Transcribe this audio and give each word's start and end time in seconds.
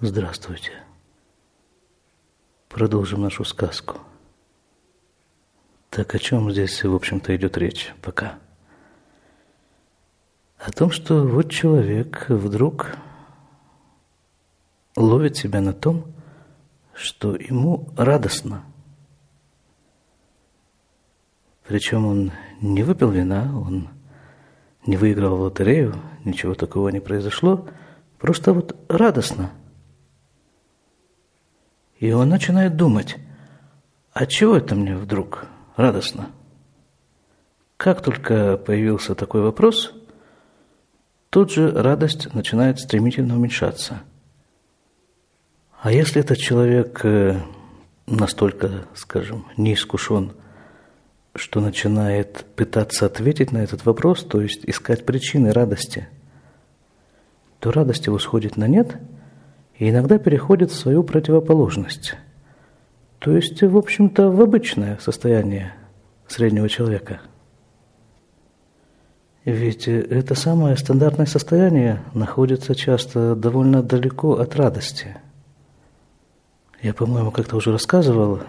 Здравствуйте. 0.00 0.72
Продолжим 2.68 3.22
нашу 3.22 3.44
сказку. 3.44 3.98
Так 5.88 6.16
о 6.16 6.18
чем 6.18 6.50
здесь, 6.50 6.82
в 6.82 6.92
общем-то, 6.92 7.34
идет 7.36 7.56
речь 7.56 7.94
пока? 8.02 8.40
О 10.58 10.72
том, 10.72 10.90
что 10.90 11.24
вот 11.24 11.48
человек 11.48 12.26
вдруг 12.28 12.96
ловит 14.96 15.36
себя 15.36 15.60
на 15.60 15.72
том, 15.72 16.12
что 16.92 17.36
ему 17.36 17.88
радостно. 17.96 18.64
Причем 21.68 22.04
он 22.04 22.32
не 22.60 22.82
выпил 22.82 23.10
вина, 23.10 23.56
он 23.56 23.88
не 24.86 24.96
выиграл 24.96 25.36
в 25.36 25.40
лотерею, 25.42 25.94
ничего 26.24 26.54
такого 26.54 26.88
не 26.88 27.00
произошло, 27.00 27.68
просто 28.18 28.52
вот 28.52 28.76
радостно– 28.88 29.52
и 31.98 32.12
он 32.12 32.28
начинает 32.28 32.76
думать, 32.76 33.16
а 34.12 34.26
чего 34.26 34.56
это 34.56 34.74
мне 34.74 34.96
вдруг 34.96 35.46
радостно? 35.76 36.30
Как 37.76 38.02
только 38.02 38.56
появился 38.56 39.14
такой 39.14 39.42
вопрос, 39.42 39.92
тут 41.30 41.52
же 41.52 41.70
радость 41.70 42.32
начинает 42.34 42.78
стремительно 42.78 43.36
уменьшаться. 43.36 44.02
А 45.80 45.92
если 45.92 46.20
этот 46.20 46.38
человек 46.38 47.04
э, 47.04 47.40
настолько, 48.06 48.86
скажем, 48.94 49.46
не 49.56 49.74
искушен, 49.74 50.32
что 51.34 51.60
начинает 51.60 52.46
пытаться 52.54 53.06
ответить 53.06 53.50
на 53.50 53.58
этот 53.58 53.84
вопрос, 53.84 54.24
то 54.24 54.40
есть 54.40 54.60
искать 54.64 55.04
причины 55.04 55.52
радости, 55.52 56.08
то 57.58 57.72
радость 57.72 58.06
его 58.06 58.18
сходит 58.18 58.56
на 58.56 58.66
нет– 58.66 58.96
и 59.76 59.90
иногда 59.90 60.18
переходит 60.18 60.70
в 60.70 60.76
свою 60.76 61.02
противоположность. 61.02 62.14
То 63.18 63.34
есть, 63.34 63.62
в 63.62 63.76
общем-то, 63.76 64.30
в 64.30 64.40
обычное 64.40 64.98
состояние 64.98 65.74
среднего 66.26 66.68
человека. 66.68 67.20
Ведь 69.44 69.88
это 69.88 70.34
самое 70.34 70.76
стандартное 70.76 71.26
состояние 71.26 72.02
находится 72.14 72.74
часто 72.74 73.34
довольно 73.34 73.82
далеко 73.82 74.34
от 74.34 74.56
радости. 74.56 75.16
Я, 76.80 76.94
по-моему, 76.94 77.30
как-то 77.30 77.56
уже 77.56 77.72
рассказывал, 77.72 78.40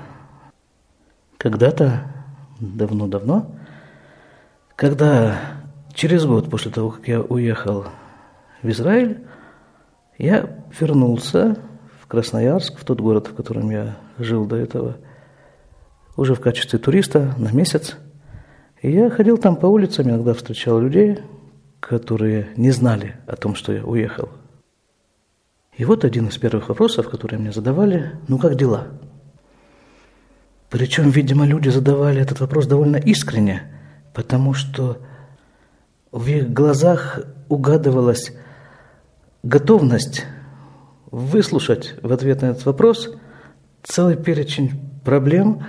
когда-то, 1.38 2.12
давно-давно, 2.60 3.52
когда 4.76 5.38
через 5.94 6.26
год 6.26 6.50
после 6.50 6.72
того, 6.72 6.92
как 6.92 7.08
я 7.08 7.22
уехал 7.22 7.86
в 8.62 8.70
Израиль, 8.70 9.26
я 10.18 10.64
вернулся 10.80 11.58
в 12.02 12.08
Красноярск, 12.08 12.80
в 12.80 12.86
тот 12.86 13.02
город, 13.02 13.28
в 13.28 13.36
котором 13.36 13.70
я 13.70 13.98
жил 14.18 14.46
до 14.46 14.56
этого, 14.56 14.98
уже 16.16 16.36
в 16.36 16.40
качестве 16.40 16.80
туриста 16.80 17.34
на 17.38 17.52
месяц. 17.52 17.98
И 18.82 18.92
я 18.92 19.10
ходил 19.10 19.38
там 19.38 19.56
по 19.56 19.66
улицам, 19.66 20.10
иногда 20.10 20.34
встречал 20.34 20.80
людей, 20.80 21.20
которые 21.80 22.50
не 22.56 22.72
знали 22.72 23.16
о 23.28 23.36
том, 23.36 23.56
что 23.56 23.74
я 23.74 23.84
уехал. 23.84 24.30
И 25.78 25.84
вот 25.84 26.06
один 26.06 26.28
из 26.28 26.38
первых 26.38 26.70
вопросов, 26.70 27.10
которые 27.10 27.40
мне 27.40 27.52
задавали, 27.52 28.12
ну 28.28 28.38
как 28.38 28.56
дела? 28.56 28.88
Причем, 30.70 31.10
видимо, 31.10 31.46
люди 31.46 31.70
задавали 31.70 32.22
этот 32.22 32.40
вопрос 32.40 32.66
довольно 32.66 32.98
искренне, 32.98 33.64
потому 34.14 34.54
что 34.54 34.98
в 36.12 36.28
их 36.28 36.52
глазах 36.52 37.20
угадывалась 37.50 38.34
готовность 39.46 40.26
выслушать 41.12 41.96
в 42.02 42.12
ответ 42.12 42.42
на 42.42 42.48
этот 42.48 42.66
вопрос 42.66 43.16
целый 43.84 44.18
перечень 44.18 44.72
проблем 45.06 45.64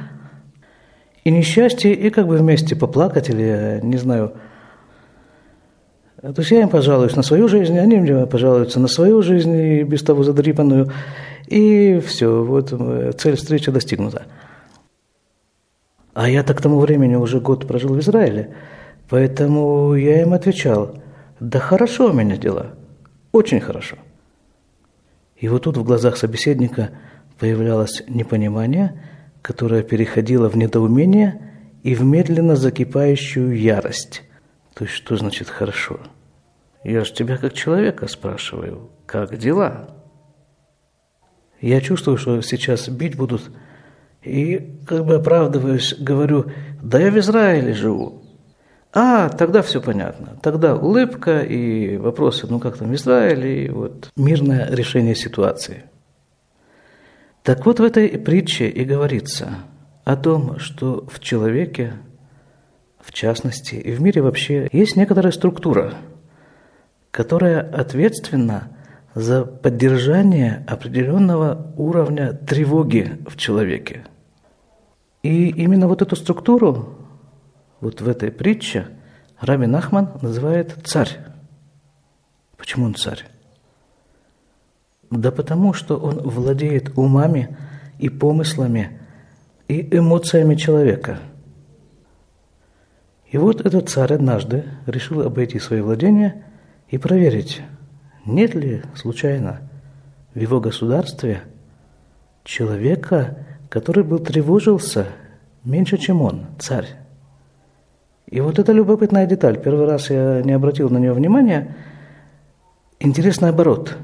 и 1.25 1.31
несчастья, 1.31 1.91
и 1.91 2.11
как 2.11 2.27
бы 2.27 2.39
вместе 2.39 2.75
поплакать 2.75 3.29
или, 3.29 3.81
не 3.83 3.99
знаю, 3.99 4.33
то 6.23 6.35
есть 6.39 6.51
я 6.51 6.63
им 6.63 6.71
пожалуюсь 6.71 7.15
на 7.17 7.23
свою 7.23 7.49
жизнь, 7.49 7.79
они 7.79 7.97
мне 7.97 8.27
пожалуются 8.27 8.81
на 8.81 8.89
свою 8.89 9.23
жизнь, 9.23 9.55
и 9.55 9.83
без 9.83 10.03
того 10.03 10.25
задрипанную, 10.25 10.91
и 11.47 12.01
все, 12.05 12.43
вот 12.43 12.71
цель 13.21 13.37
встречи 13.37 13.71
достигнута. 13.71 14.23
А 16.15 16.31
я-то 16.31 16.55
к 16.55 16.63
тому 16.63 16.81
времени 16.81 17.15
уже 17.17 17.41
год 17.41 17.69
прожил 17.69 17.91
в 17.91 18.01
Израиле, 18.01 18.55
поэтому 19.11 19.95
я 19.95 20.23
им 20.23 20.33
отвечал, 20.33 20.95
да 21.41 21.59
хорошо 21.59 22.11
у 22.11 22.13
меня 22.15 22.39
дела– 22.39 22.69
очень 23.37 23.61
хорошо. 23.61 23.97
И 25.37 25.49
вот 25.49 25.65
тут 25.65 25.77
в 25.77 25.85
глазах 25.85 26.17
собеседника 26.17 26.91
появлялось 27.39 28.03
непонимание, 28.09 29.03
которое 29.43 29.83
переходило 29.83 30.49
в 30.49 30.57
недоумение 30.57 31.53
и 31.83 31.95
в 31.95 32.03
медленно 32.03 32.57
закипающую 32.57 33.57
ярость. 33.57 34.23
То 34.75 34.85
есть 34.85 34.97
что 34.97 35.17
значит 35.17 35.49
хорошо? 35.49 36.01
Я 36.83 37.05
же 37.05 37.13
тебя 37.13 37.37
как 37.37 37.53
человека 37.53 38.09
спрашиваю, 38.09 38.91
как 39.07 39.37
дела? 39.37 39.91
Я 41.61 41.81
чувствую, 41.81 42.17
что 42.17 42.41
сейчас 42.43 42.89
бить 42.89 43.17
будут, 43.17 43.51
и 44.23 44.79
как 44.87 45.05
бы 45.05 45.17
оправдываюсь, 45.17 45.95
говорю, 45.99 46.47
да 46.83 46.99
я 46.99 47.11
в 47.11 47.19
Израиле 47.19 47.73
живу, 47.73 48.26
а, 48.99 49.29
тогда 49.29 49.61
все 49.61 49.83
понятно. 49.83 50.39
Тогда 50.41 50.75
улыбка 50.75 51.41
и 51.41 51.99
вопросы, 51.99 52.47
ну 52.49 52.59
как 52.59 52.79
там 52.79 52.89
в 52.89 52.95
Израиле, 52.95 53.67
и 53.67 53.69
вот 53.69 54.09
мирное 54.17 54.75
решение 54.75 55.15
ситуации. 55.15 55.85
Так 57.43 57.67
вот 57.67 57.79
в 57.79 57.85
этой 57.85 58.09
притче 58.09 58.71
и 58.71 58.87
говорится 58.87 59.59
о 60.07 60.17
том, 60.17 60.59
что 60.59 61.07
в 61.13 61.21
человеке, 61.21 61.93
в 62.99 63.13
частности, 63.13 63.75
и 63.75 63.93
в 63.93 64.01
мире 64.01 64.23
вообще 64.23 64.67
есть 64.73 64.97
некоторая 64.97 65.33
структура, 65.33 65.93
которая 67.11 67.61
ответственна 67.61 68.71
за 69.15 69.45
поддержание 69.45 70.65
определенного 70.67 71.71
уровня 71.77 72.33
тревоги 72.33 73.19
в 73.29 73.37
человеке. 73.37 74.07
И 75.23 75.51
именно 75.51 75.87
вот 75.87 76.01
эту 76.01 76.17
структуру 76.17 77.06
вот 77.81 78.01
в 78.01 78.09
этой 78.09 78.31
притче 78.31 78.89
Раби 79.41 79.67
Нахман 79.67 80.11
называет 80.23 80.77
царь. 80.85 81.19
Почему 82.57 82.87
он 82.87 82.95
царь? 82.95 83.25
Да 85.11 85.31
потому 85.31 85.73
что 85.73 85.97
он 85.97 86.19
владеет 86.19 86.97
умами 86.97 87.57
и 87.99 88.09
помыслами 88.09 89.01
и 89.69 89.97
эмоциями 89.97 90.55
человека. 90.55 91.19
И 93.31 93.39
вот 93.39 93.61
этот 93.61 93.89
царь 93.89 94.15
однажды 94.15 94.65
решил 94.87 95.23
обойти 95.23 95.59
свои 95.59 95.81
владения 95.81 96.45
и 96.89 96.99
проверить, 96.99 97.63
нет 98.25 98.55
ли 98.55 98.83
случайно 98.95 99.61
в 100.35 100.39
его 100.39 100.61
государстве 100.61 101.43
человека, 102.45 103.47
который 103.69 104.05
был 104.05 104.21
тревожился 104.21 105.09
меньше, 105.65 105.99
чем 105.99 106.23
он, 106.23 106.47
царь. 106.59 107.06
И 108.29 108.41
вот 108.41 108.59
это 108.59 108.73
любопытная 108.73 109.27
деталь. 109.27 109.59
Первый 109.59 109.87
раз 109.87 110.11
я 110.11 110.43
не 110.43 110.53
обратил 110.53 110.91
на 110.91 110.99
нее 110.99 111.13
внимания. 111.13 111.77
Интересный 112.99 113.51
оборот. 113.51 113.97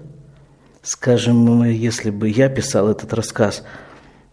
Скажем, 0.83 1.65
если 1.65 2.11
бы 2.11 2.29
я 2.29 2.49
писал 2.49 2.89
этот 2.89 3.13
рассказ, 3.15 3.65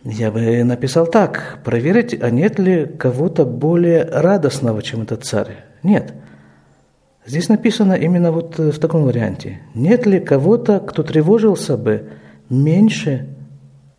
я 0.03 0.31
бы 0.31 0.63
написал 0.63 1.07
так. 1.07 1.59
Проверить, 1.63 2.21
а 2.21 2.29
нет 2.29 2.59
ли 2.59 2.85
кого-то 2.85 3.45
более 3.45 4.03
радостного, 4.03 4.81
чем 4.83 5.01
этот 5.01 5.25
царь. 5.25 5.57
Нет. 5.81 6.13
Здесь 7.25 7.49
написано 7.49 7.93
именно 7.93 8.31
вот 8.31 8.57
в 8.57 8.79
таком 8.79 9.03
варианте. 9.03 9.61
Нет 9.73 10.05
ли 10.05 10.19
кого-то, 10.19 10.79
кто 10.79 11.03
тревожился 11.03 11.77
бы 11.77 12.09
меньше, 12.49 13.27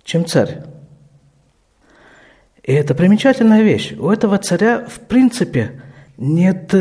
чем 0.04 0.24
царь? 0.24 0.62
И 2.62 2.72
это 2.72 2.94
примечательная 2.94 3.62
вещь. 3.62 3.92
У 3.98 4.10
этого 4.10 4.38
царя, 4.38 4.84
в 4.86 5.00
принципе, 5.00 5.82
нет 6.18 6.74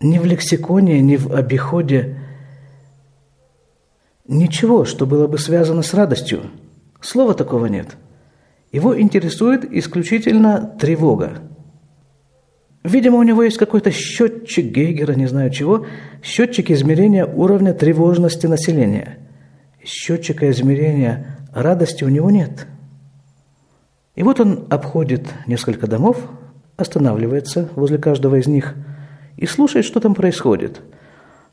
ни 0.00 0.18
в 0.18 0.24
лексиконе, 0.24 1.00
ни 1.00 1.16
в 1.16 1.34
обиходе 1.34 2.16
ничего, 4.26 4.84
что 4.84 5.06
было 5.06 5.26
бы 5.26 5.38
связано 5.38 5.82
с 5.82 5.92
радостью. 5.92 6.50
Слова 7.00 7.34
такого 7.34 7.66
нет. 7.66 7.96
Его 8.72 8.98
интересует 8.98 9.70
исключительно 9.70 10.76
тревога. 10.80 11.42
Видимо, 12.84 13.18
у 13.18 13.22
него 13.22 13.42
есть 13.42 13.58
какой-то 13.58 13.90
счетчик 13.90 14.66
Гейгера, 14.66 15.12
не 15.12 15.26
знаю 15.26 15.50
чего, 15.50 15.84
счетчик 16.22 16.70
измерения 16.70 17.26
уровня 17.26 17.74
тревожности 17.74 18.46
населения. 18.46 19.18
Счетчика 19.84 20.50
измерения 20.50 21.46
радости 21.52 22.04
у 22.04 22.08
него 22.08 22.30
нет– 22.30 22.66
и 24.20 24.22
вот 24.22 24.38
он 24.38 24.66
обходит 24.68 25.32
несколько 25.46 25.86
домов, 25.86 26.18
останавливается 26.76 27.70
возле 27.74 27.96
каждого 27.96 28.34
из 28.34 28.46
них 28.46 28.74
и 29.38 29.46
слушает, 29.46 29.86
что 29.86 29.98
там 29.98 30.14
происходит. 30.14 30.82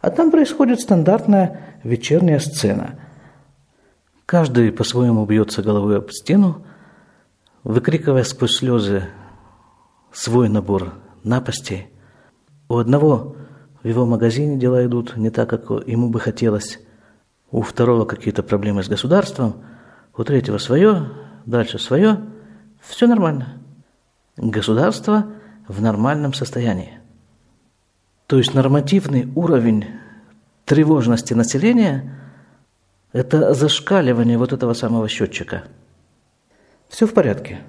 А 0.01 0.09
там 0.09 0.31
происходит 0.31 0.81
стандартная 0.81 1.61
вечерняя 1.85 2.39
сцена. 2.39 2.99
Каждый 4.25 4.73
по-своему 4.73 5.25
бьется 5.25 5.61
головой 5.61 5.99
об 5.99 6.11
стену, 6.11 6.65
выкрикивая 7.63 8.23
сквозь 8.23 8.57
слезы 8.57 9.03
свой 10.11 10.49
набор 10.49 10.91
напастей. 11.23 11.87
У 12.67 12.79
одного 12.79 13.37
в 13.81 13.87
его 13.87 14.05
магазине 14.05 14.57
дела 14.57 14.85
идут 14.85 15.15
не 15.15 15.29
так, 15.29 15.49
как 15.49 15.87
ему 15.87 16.09
бы 16.09 16.19
хотелось. 16.19 16.81
У 17.49 17.61
второго 17.61 18.03
какие-то 18.03 18.43
проблемы 18.43 18.83
с 18.83 18.89
государством, 18.89 19.53
у 20.17 20.25
третьего 20.25 20.57
свое, 20.57 21.11
дальше 21.45 21.79
свое. 21.79 22.19
Все 22.87 23.07
нормально. 23.07 23.61
Государство 24.37 25.27
в 25.67 25.81
нормальном 25.81 26.33
состоянии. 26.33 26.99
То 28.27 28.37
есть 28.37 28.53
нормативный 28.53 29.31
уровень 29.35 29.85
тревожности 30.65 31.33
населения– 31.33 32.13
это 33.13 33.53
зашкаливание 33.53 34.37
вот 34.37 34.53
этого 34.53 34.73
самого 34.73 35.07
счетчика. 35.07 35.63
Все 36.89 37.07
в 37.07 37.13
порядке. 37.13 37.61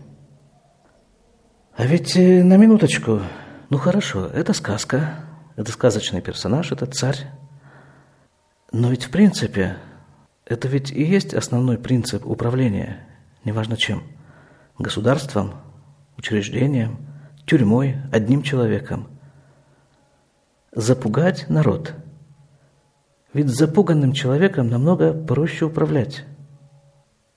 А 1.75 1.87
ведь 1.87 2.17
э, 2.17 2.43
на 2.43 2.57
минуточку, 2.57 3.21
ну 3.71 3.79
хорошо, 3.79 4.27
это 4.27 4.53
сказка, 4.53 5.25
это 5.57 5.71
сказочный 5.73 6.21
персонаж, 6.21 6.73
это 6.73 6.87
царь. 6.87 7.31
Но 8.73 8.91
ведь 8.91 9.05
в 9.05 9.11
принципе, 9.11 9.77
это 10.45 10.69
ведь 10.69 10.91
и 10.91 11.03
есть 11.03 11.35
основной 11.35 11.79
принцип 11.79 12.27
управления, 12.27 13.07
неважно 13.45 13.77
чем. 13.77 14.03
Государством, 14.79 15.53
учреждением, 16.17 16.99
тюрьмой, 17.45 17.97
одним 18.13 18.43
человеком. 18.43 19.09
Запугать 20.73 21.49
народ. 21.49 21.95
Ведь 23.33 23.49
запуганным 23.49 24.13
человеком 24.13 24.69
намного 24.69 25.13
проще 25.13 25.67
управлять. 25.67 26.25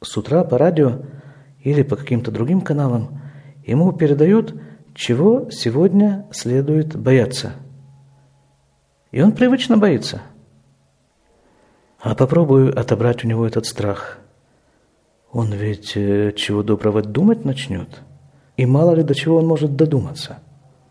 С 0.02 0.16
утра 0.18 0.44
по 0.44 0.58
радио 0.58 1.02
или 1.60 1.84
по 1.84 1.96
каким-то 1.96 2.32
другим 2.32 2.62
каналам– 2.62 3.22
Ему 3.64 3.92
передают, 3.92 4.56
чего 4.94 5.50
сегодня 5.52 6.28
следует 6.32 6.96
бояться. 6.96 7.54
И 9.12 9.22
он 9.22 9.34
привычно 9.34 9.78
боится. 9.78 10.22
А 12.00 12.16
попробую 12.16 12.78
отобрать 12.78 13.24
у 13.24 13.28
него 13.28 13.46
этот 13.46 13.66
страх. 13.66 14.18
Он 15.31 15.54
ведь 15.54 15.95
э, 15.95 16.33
чего 16.36 16.62
доброго 16.62 17.01
думать 17.01 17.45
начнет. 17.45 18.01
И 18.57 18.66
мало 18.66 18.94
ли 18.94 19.04
до 19.04 19.16
чего 19.16 19.38
он 19.38 19.48
может 19.48 19.75
додуматься. 19.75 20.39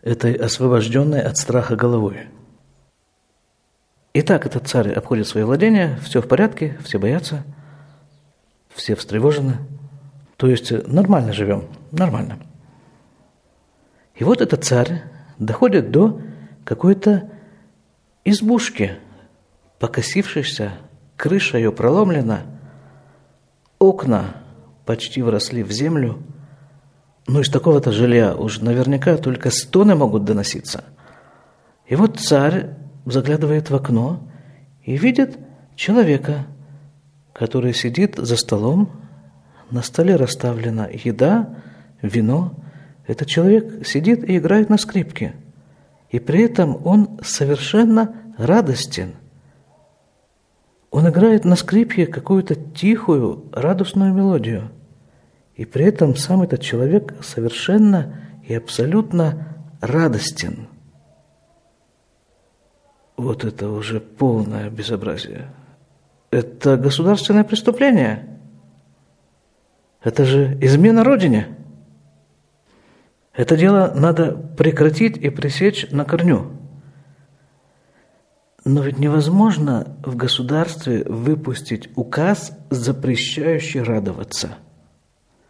Этой 0.02 0.32
освобожденной 0.32 1.20
от 1.20 1.36
страха 1.36 1.76
головой. 1.76 2.28
Итак, 4.14 4.46
этот 4.46 4.66
царь 4.66 4.92
обходит 4.92 5.26
свои 5.28 5.44
владения, 5.44 5.98
все 6.02 6.22
в 6.22 6.26
порядке, 6.26 6.78
все 6.82 6.98
боятся, 6.98 7.44
все 8.70 8.96
встревожены. 8.96 9.58
То 10.36 10.46
есть 10.46 10.72
э, 10.72 10.82
нормально 10.86 11.34
живем, 11.34 11.66
нормально. 11.92 12.38
И 14.14 14.24
вот 14.24 14.40
этот 14.40 14.64
царь 14.64 15.02
доходит 15.38 15.90
до 15.90 16.20
какой-то 16.64 17.28
избушки, 18.24 18.96
покосившейся, 19.78 20.72
крыша 21.16 21.58
ее 21.58 21.72
проломлена, 21.72 22.40
окна 23.80 24.36
почти 24.86 25.22
вросли 25.22 25.64
в 25.64 25.72
землю, 25.72 26.22
но 27.26 27.40
из 27.40 27.48
такого-то 27.48 27.90
жилья 27.90 28.36
уж 28.36 28.60
наверняка 28.60 29.16
только 29.16 29.50
стоны 29.50 29.96
могут 29.96 30.24
доноситься. 30.24 30.84
И 31.86 31.96
вот 31.96 32.20
царь 32.20 32.76
заглядывает 33.04 33.70
в 33.70 33.74
окно 33.74 34.28
и 34.84 34.96
видит 34.96 35.36
человека, 35.74 36.46
который 37.32 37.74
сидит 37.74 38.14
за 38.16 38.36
столом, 38.36 38.90
на 39.72 39.82
столе 39.82 40.14
расставлена 40.14 40.88
еда, 40.92 41.56
вино– 42.02 42.54
этот 43.10 43.26
человек 43.26 43.84
сидит 43.84 44.22
и 44.22 44.38
играет 44.38 44.68
на 44.68 44.78
скрипке, 44.78 45.34
и 46.10 46.20
при 46.20 46.44
этом 46.44 46.80
он 46.86 47.18
совершенно 47.24 48.14
радостен. 48.38 49.14
Он 50.90 51.08
играет 51.08 51.44
на 51.44 51.56
скрипке 51.56 52.06
какую-то 52.06 52.54
тихую, 52.56 53.44
радостную 53.52 54.12
мелодию. 54.12 54.70
И 55.54 55.64
при 55.64 55.84
этом 55.84 56.16
сам 56.16 56.42
этот 56.42 56.60
человек 56.60 57.14
совершенно 57.22 58.16
и 58.44 58.54
абсолютно 58.54 59.66
радостен. 59.80 60.66
Вот 63.16 63.44
это 63.44 63.68
уже 63.68 64.00
полное 64.00 64.70
безобразие. 64.70 65.52
Это 66.30 66.76
государственное 66.76 67.44
преступление. 67.44 68.38
Это 70.02 70.24
же 70.24 70.56
измена 70.60 71.04
Родине. 71.04 71.48
Это 73.34 73.56
дело 73.56 73.92
надо 73.94 74.32
прекратить 74.32 75.16
и 75.18 75.30
пресечь 75.30 75.86
на 75.90 76.04
корню. 76.04 76.59
Но 78.72 78.82
ведь 78.82 79.00
невозможно 79.00 79.96
в 80.04 80.14
государстве 80.14 81.02
выпустить 81.04 81.88
указ, 81.96 82.52
запрещающий 82.70 83.82
радоваться. 83.82 84.58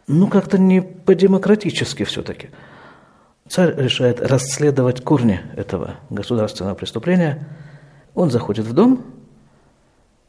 Ну, 0.07 0.27
как-то 0.27 0.57
не 0.57 0.81
по-демократически 0.81 2.03
все-таки. 2.03 2.49
Царь 3.47 3.75
решает 3.79 4.21
расследовать 4.21 5.03
корни 5.03 5.39
этого 5.55 5.97
государственного 6.09 6.73
преступления. 6.73 7.47
Он 8.15 8.31
заходит 8.31 8.65
в 8.65 8.73
дом, 8.73 9.05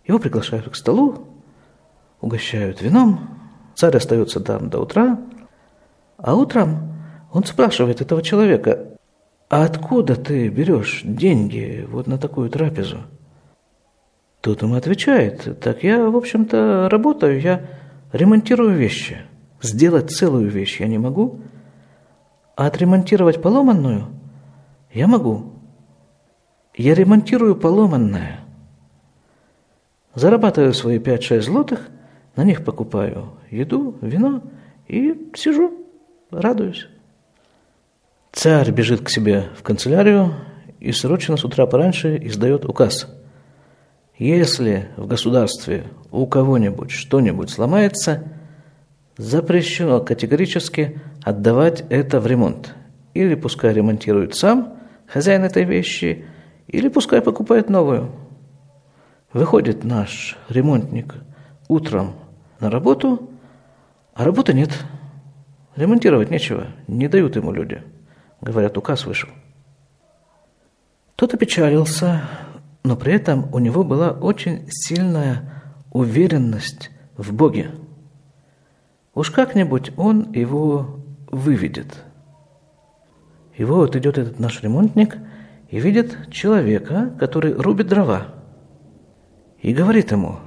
его 0.06 0.18
приглашают 0.18 0.68
к 0.68 0.74
столу, 0.74 1.26
угощают 2.20 2.82
вином. 2.82 3.26
Царь 3.74 3.96
остается 3.96 4.38
там 4.40 4.68
до 4.68 4.80
утра, 4.80 5.18
а 6.18 6.34
утром 6.34 6.92
он 7.32 7.44
спрашивает 7.44 8.02
этого 8.02 8.20
человека, 8.20 8.91
а 9.52 9.64
откуда 9.64 10.16
ты 10.16 10.48
берешь 10.48 11.02
деньги 11.04 11.86
вот 11.86 12.06
на 12.06 12.16
такую 12.16 12.48
трапезу? 12.48 13.02
Тот 14.40 14.62
ему 14.62 14.76
отвечает, 14.76 15.60
так 15.60 15.84
я, 15.84 16.08
в 16.08 16.16
общем-то, 16.16 16.88
работаю, 16.90 17.38
я 17.38 17.66
ремонтирую 18.12 18.74
вещи. 18.74 19.18
Сделать 19.60 20.10
целую 20.10 20.48
вещь 20.48 20.80
я 20.80 20.86
не 20.86 20.96
могу, 20.96 21.42
а 22.56 22.66
отремонтировать 22.66 23.42
поломанную 23.42 24.06
я 24.90 25.06
могу. 25.06 25.52
Я 26.74 26.94
ремонтирую 26.94 27.54
поломанное. 27.54 28.40
Зарабатываю 30.14 30.72
свои 30.72 30.98
5-6 30.98 31.42
злотых, 31.42 31.90
на 32.36 32.44
них 32.44 32.64
покупаю 32.64 33.34
еду, 33.50 33.98
вино 34.00 34.44
и 34.88 35.30
сижу, 35.34 35.74
радуюсь. 36.30 36.88
Царь 38.42 38.72
бежит 38.72 39.02
к 39.02 39.08
себе 39.08 39.50
в 39.56 39.62
канцелярию 39.62 40.34
и 40.80 40.90
срочно 40.90 41.36
с 41.36 41.44
утра 41.44 41.64
пораньше 41.64 42.18
издает 42.26 42.64
указ. 42.64 43.06
Если 44.18 44.88
в 44.96 45.06
государстве 45.06 45.84
у 46.10 46.26
кого-нибудь 46.26 46.90
что-нибудь 46.90 47.50
сломается, 47.50 48.24
запрещено 49.16 50.00
категорически 50.00 51.00
отдавать 51.22 51.84
это 51.88 52.18
в 52.18 52.26
ремонт. 52.26 52.74
Или 53.14 53.36
пускай 53.36 53.72
ремонтирует 53.72 54.34
сам 54.34 54.74
хозяин 55.06 55.44
этой 55.44 55.62
вещи, 55.62 56.24
или 56.66 56.88
пускай 56.88 57.22
покупает 57.22 57.70
новую. 57.70 58.10
Выходит 59.32 59.84
наш 59.84 60.36
ремонтник 60.48 61.14
утром 61.68 62.14
на 62.58 62.70
работу, 62.70 63.30
а 64.14 64.24
работы 64.24 64.52
нет. 64.52 64.70
Ремонтировать 65.76 66.32
нечего, 66.32 66.66
не 66.88 67.06
дают 67.06 67.36
ему 67.36 67.52
люди. 67.52 67.82
Говорят, 68.42 68.76
указ 68.76 69.06
вышел. 69.06 69.30
Тот 71.14 71.32
опечалился, 71.32 72.22
но 72.82 72.96
при 72.96 73.14
этом 73.14 73.48
у 73.54 73.60
него 73.60 73.84
была 73.84 74.10
очень 74.10 74.66
сильная 74.68 75.62
уверенность 75.92 76.90
в 77.16 77.32
Боге. 77.32 77.70
Уж 79.14 79.30
как-нибудь 79.30 79.92
он 79.96 80.32
его 80.32 80.98
выведет. 81.30 82.02
И 83.54 83.62
вот 83.62 83.94
идет 83.94 84.18
этот 84.18 84.40
наш 84.40 84.60
ремонтник 84.62 85.18
и 85.68 85.78
видит 85.78 86.32
человека, 86.32 87.14
который 87.20 87.54
рубит 87.54 87.86
дрова. 87.86 88.28
И 89.60 89.72
говорит 89.72 90.10
ему, 90.10 90.40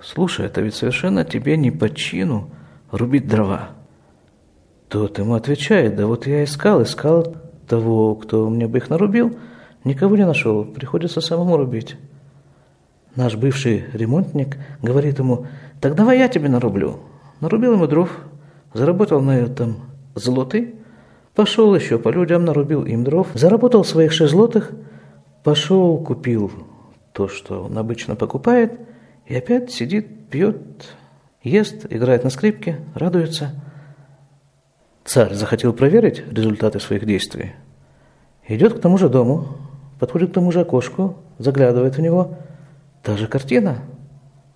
слушай, 0.00 0.46
это 0.46 0.60
ведь 0.60 0.74
совершенно 0.74 1.24
тебе 1.24 1.56
не 1.56 1.72
по 1.72 1.90
чину 1.90 2.50
рубить 2.92 3.26
дрова. 3.26 3.70
Тот 4.88 5.18
ему 5.18 5.34
отвечает, 5.34 5.96
да 5.96 6.06
вот 6.06 6.26
я 6.26 6.44
искал, 6.44 6.82
искал 6.82 7.36
того, 7.66 8.14
кто 8.14 8.48
мне 8.48 8.66
бы 8.66 8.78
их 8.78 8.90
нарубил, 8.90 9.36
никого 9.82 10.16
не 10.16 10.26
нашел, 10.26 10.64
приходится 10.64 11.20
самому 11.20 11.56
рубить. 11.56 11.96
Наш 13.16 13.36
бывший 13.36 13.84
ремонтник 13.92 14.56
говорит 14.82 15.18
ему, 15.18 15.46
так 15.80 15.94
давай 15.94 16.18
я 16.18 16.28
тебе 16.28 16.48
нарублю. 16.48 17.00
Нарубил 17.40 17.74
ему 17.74 17.86
дров, 17.86 18.10
заработал 18.72 19.20
на 19.20 19.38
этом 19.38 19.76
злоты, 20.14 20.74
пошел 21.34 21.74
еще 21.74 21.98
по 21.98 22.08
людям, 22.08 22.44
нарубил 22.44 22.84
им 22.84 23.04
дров, 23.04 23.28
заработал 23.34 23.84
своих 23.84 24.12
шесть 24.12 24.32
злотых, 24.32 24.72
пошел, 25.42 25.98
купил 25.98 26.50
то, 27.12 27.28
что 27.28 27.64
он 27.64 27.78
обычно 27.78 28.16
покупает, 28.16 28.80
и 29.26 29.34
опять 29.34 29.70
сидит, 29.70 30.28
пьет 30.28 30.56
Ест, 31.42 31.86
играет 31.90 32.24
на 32.24 32.30
скрипке, 32.30 32.80
радуется. 32.94 33.52
Царь 35.04 35.34
захотел 35.34 35.72
проверить 35.72 36.24
результаты 36.30 36.80
своих 36.80 37.04
действий. 37.04 37.52
Идет 38.48 38.74
к 38.74 38.80
тому 38.80 38.98
же 38.98 39.08
дому, 39.08 39.48
подходит 40.00 40.30
к 40.30 40.34
тому 40.34 40.50
же 40.50 40.60
окошку, 40.60 41.16
заглядывает 41.38 41.96
в 41.96 42.00
него. 42.00 42.38
Та 43.02 43.16
же 43.16 43.26
картина. 43.26 43.78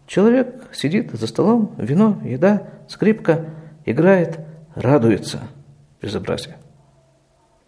Человек 0.06 0.68
сидит 0.72 1.12
за 1.12 1.26
столом, 1.26 1.74
вино, 1.76 2.18
еда, 2.24 2.62
скрипка, 2.88 3.44
играет, 3.84 4.40
радуется. 4.74 5.40
Безобразие. 6.00 6.56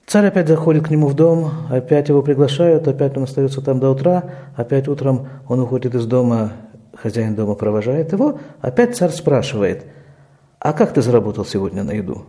Царь 0.06 0.26
опять 0.26 0.48
заходит 0.48 0.86
к 0.86 0.90
нему 0.90 1.08
в 1.08 1.14
дом, 1.14 1.50
опять 1.70 2.08
его 2.08 2.22
приглашают, 2.22 2.88
опять 2.88 3.16
он 3.16 3.24
остается 3.24 3.60
там 3.60 3.78
до 3.78 3.90
утра, 3.90 4.24
опять 4.56 4.88
утром 4.88 5.28
он 5.48 5.60
уходит 5.60 5.94
из 5.94 6.06
дома, 6.06 6.52
хозяин 6.94 7.34
дома 7.34 7.54
провожает 7.54 8.12
его, 8.12 8.40
опять 8.60 8.96
царь 8.96 9.10
спрашивает, 9.10 9.84
а 10.58 10.72
как 10.72 10.94
ты 10.94 11.02
заработал 11.02 11.44
сегодня 11.44 11.82
на 11.82 11.92
еду? 11.92 12.24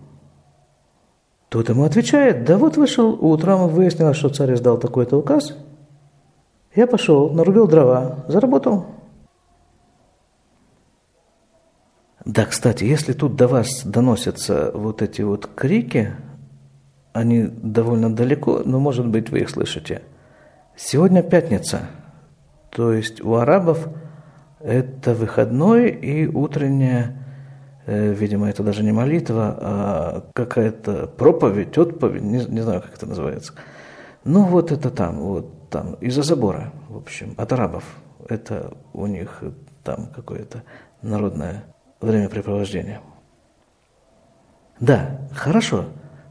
Тот 1.52 1.68
ему 1.68 1.84
отвечает, 1.84 2.46
да 2.46 2.58
вот 2.58 2.78
вышел 2.78 3.10
утром, 3.10 3.68
выяснилось, 3.68 4.16
что 4.16 4.30
царь 4.30 4.54
издал 4.54 4.78
такой-то 4.78 5.18
указ, 5.18 5.54
я 6.74 6.88
пошел, 6.88 7.30
нарубил 7.30 7.68
дрова, 7.68 8.24
заработал. 8.30 8.86
Да, 12.24 12.46
кстати, 12.46 12.86
если 12.86 13.12
тут 13.12 13.36
до 13.36 13.50
вас 13.50 13.84
доносятся 13.84 14.72
вот 14.74 15.02
эти 15.02 15.24
вот 15.24 15.46
крики, 15.54 16.14
они 17.12 17.48
довольно 17.48 18.16
далеко, 18.16 18.62
но, 18.64 18.80
может 18.80 19.08
быть, 19.08 19.30
вы 19.30 19.40
их 19.40 19.50
слышите. 19.50 20.04
Сегодня 20.78 21.22
пятница, 21.22 21.82
то 22.70 22.94
есть 22.94 23.20
у 23.20 23.34
арабов 23.34 23.90
это 24.62 25.14
выходной 25.14 25.90
и 25.90 26.28
утренняя, 26.28 27.21
видимо, 27.88 28.50
это 28.50 28.64
даже 28.64 28.84
не 28.84 28.92
молитва, 28.92 29.58
а 29.60 30.24
какая-то 30.34 31.08
проповедь, 31.08 31.78
отповедь, 31.78 32.22
не, 32.22 32.46
не 32.46 32.62
знаю, 32.62 32.82
как 32.82 32.94
это 32.96 33.06
называется. 33.06 33.54
Ну, 34.24 34.46
вот 34.46 34.72
это 34.72 34.90
там, 34.90 35.20
вот 35.20 35.70
там, 35.70 35.96
из-за 35.96 36.22
забора, 36.22 36.72
в 36.90 36.98
общем, 36.98 37.34
от 37.38 37.52
арабов. 37.54 37.84
Это 38.30 38.74
у 38.94 39.08
них 39.08 39.44
там 39.84 40.08
какое-то 40.16 40.64
народное 41.02 41.64
времяпрепровождение. 42.02 43.02
Да, 44.80 45.20
хорошо. 45.34 45.86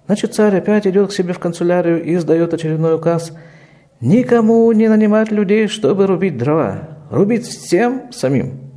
Значит, 0.07 0.35
царь 0.35 0.57
опять 0.57 0.87
идет 0.87 1.11
к 1.11 1.13
себе 1.13 1.33
в 1.33 1.39
канцелярию 1.39 2.03
и 2.03 2.15
издает 2.15 2.53
очередной 2.53 2.97
указ 2.97 3.33
«Никому 4.01 4.71
не 4.73 4.89
нанимать 4.89 5.31
людей, 5.31 5.69
чтобы 5.69 6.07
рубить 6.07 6.37
дрова, 6.37 6.99
рубить 7.11 7.47
всем 7.47 8.13
самим». 8.13 8.71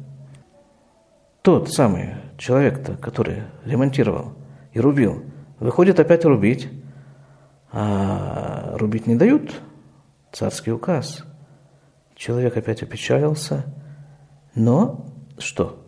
Тот 1.41 1.71
самый 1.71 2.22
человек-то, 2.43 2.97
который 2.97 3.43
ремонтировал 3.63 4.33
и 4.73 4.79
рубил, 4.79 5.23
выходит 5.59 6.00
опять 6.00 6.25
рубить, 6.25 6.69
а 7.71 8.75
рубить 8.77 9.07
не 9.07 9.15
дают, 9.15 9.62
царский 10.31 10.71
указ. 10.71 11.23
Человек 12.15 12.57
опять 12.57 12.83
опечалился, 12.83 13.65
но 14.55 15.05
что? 15.38 15.85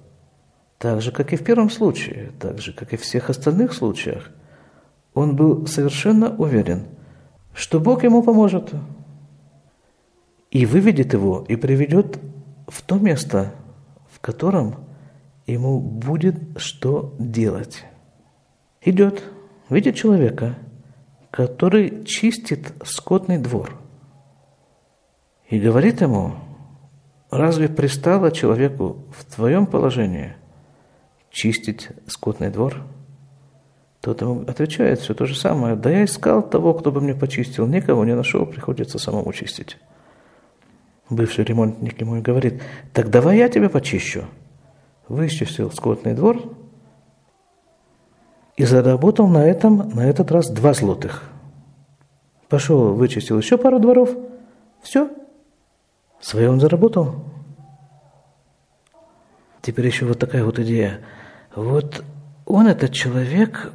Так 0.77 1.01
же, 1.01 1.11
как 1.11 1.33
и 1.33 1.35
в 1.35 1.43
первом 1.43 1.69
случае, 1.69 2.31
так 2.39 2.59
же, 2.59 2.73
как 2.73 2.93
и 2.93 2.97
в 2.97 3.01
всех 3.01 3.29
остальных 3.29 3.73
случаях– 3.73 4.29
он 5.15 5.35
был 5.35 5.65
совершенно 5.65 6.35
уверен, 6.35 6.83
что 7.53 7.79
Бог 7.79 8.03
ему 8.03 8.21
поможет 8.21 8.73
и 10.51 10.65
выведет 10.65 11.13
его 11.13 11.45
и 11.47 11.55
приведет 11.55 12.19
в 12.67 12.81
то 12.81 12.97
место, 12.97 13.53
в 14.11 14.19
котором 14.19 14.75
ему 15.45 15.79
будет 15.79 16.35
что 16.57 17.15
делать. 17.19 17.83
Идет, 18.81 19.23
видит 19.69 19.95
человека, 19.95 20.55
который 21.31 22.03
чистит 22.05 22.73
скотный 22.83 23.37
двор, 23.37 23.77
и 25.49 25.59
говорит 25.59 26.01
ему, 26.01 26.35
разве 27.29 27.67
пристало 27.69 28.31
человеку 28.31 29.05
в 29.15 29.25
твоем 29.25 29.67
положении 29.67 30.35
чистить 31.29 31.89
скотный 32.07 32.49
двор– 32.49 32.83
тот 34.05 34.21
ему 34.21 34.41
отвечает 34.41 34.99
все 34.99 35.15
то 35.15 35.25
же 35.25 35.35
самое. 35.35 35.75
Да 35.75 35.89
я 35.89 36.05
искал 36.05 36.47
того, 36.47 36.75
кто 36.75 36.91
бы 36.91 37.01
мне 37.01 37.15
почистил. 37.15 37.65
Никого 37.65 38.05
не 38.05 38.13
нашел, 38.15 38.45
приходится 38.45 38.99
самому 38.99 39.33
чистить. 39.33 39.79
Бывший 41.09 41.43
ремонтник 41.43 41.99
ему 41.99 42.17
и 42.17 42.21
говорит, 42.21 42.61
так 42.93 43.09
давай 43.09 43.39
я 43.39 43.49
тебя 43.49 43.67
почищу. 43.67 44.25
Вычистил 45.07 45.71
скотный 45.71 46.13
двор 46.13 46.41
и 48.55 48.65
заработал 48.65 49.27
на 49.27 49.45
этом, 49.45 49.89
на 49.89 50.01
этот 50.01 50.31
раз 50.31 50.49
два 50.49 50.73
злотых. 50.73 51.29
Пошел, 52.49 52.93
вычистил 52.93 53.37
еще 53.37 53.57
пару 53.57 53.79
дворов. 53.79 54.09
Все. 54.81 55.09
Свое 56.19 56.49
он 56.49 56.59
заработал. 56.59 57.23
Теперь 59.61 59.87
еще 59.87 60.05
вот 60.05 60.19
такая 60.19 60.43
вот 60.43 60.59
идея. 60.59 61.01
Вот 61.55 62.03
он, 62.45 62.67
этот 62.67 62.93
человек, 62.93 63.73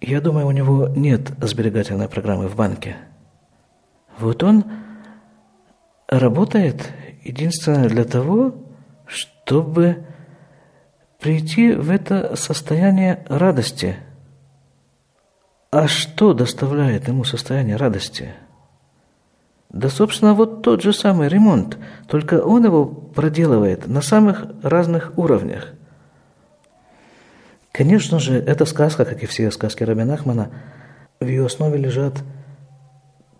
я 0.00 0.20
думаю, 0.20 0.46
у 0.46 0.50
него 0.50 0.88
нет 0.88 1.32
сберегательной 1.40 2.08
программы 2.08 2.48
в 2.48 2.56
банке. 2.56 2.96
Вот 4.18 4.42
он 4.42 4.64
работает 6.08 6.90
единственно 7.22 7.88
для 7.88 8.04
того, 8.04 8.54
чтобы 9.06 10.06
прийти 11.26 11.72
в 11.72 11.90
это 11.90 12.36
состояние 12.36 13.24
радости. 13.28 13.96
А 15.72 15.88
что 15.88 16.34
доставляет 16.34 17.08
ему 17.08 17.24
состояние 17.24 17.74
радости? 17.74 18.32
Да, 19.70 19.88
собственно, 19.88 20.34
вот 20.34 20.62
тот 20.62 20.82
же 20.82 20.92
самый 20.92 21.26
ремонт, 21.26 21.78
только 22.06 22.40
он 22.40 22.64
его 22.64 22.86
проделывает 22.86 23.88
на 23.88 24.02
самых 24.02 24.46
разных 24.62 25.18
уровнях– 25.18 25.72
Конечно 27.72 28.18
же, 28.18 28.38
эта 28.38 28.64
сказка, 28.64 29.04
как 29.04 29.22
и 29.22 29.26
все 29.26 29.50
сказки 29.50 29.82
Рабина 29.82 30.14
Ахмана, 30.14 30.50
в 31.20 31.26
ее 31.26 31.44
основе 31.44 31.76
лежат, 31.76 32.14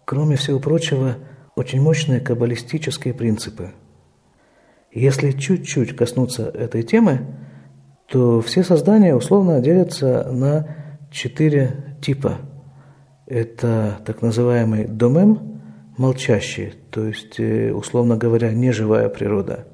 кроме 0.05 0.37
всего 0.37 0.59
прочего, 0.59 1.15
очень 1.55 1.81
мощные 1.81 2.21
каббалистические 2.21 3.15
принципы. 3.15 3.73
Если 4.93 5.31
чуть-чуть 5.31 5.97
коснуться 5.97 6.51
этой 6.51 6.83
темы, 6.83 7.27
то 8.09 8.41
все 8.41 8.63
создания 8.63 9.15
условно 9.15 9.61
делятся 9.61 10.29
на 10.31 10.77
четыре 11.11 11.97
типа. 12.01 12.39
Это 13.27 13.99
так 14.05 14.23
называемый 14.23 14.85
домем, 14.87 15.61
молчащий, 15.97 16.75
то 16.91 17.07
есть, 17.07 17.41
э, 17.41 17.73
условно 17.73 18.17
говоря, 18.17 18.53
неживая 18.53 19.09
природа. 19.09 19.67